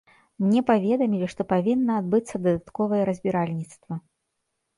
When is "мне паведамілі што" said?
0.43-1.41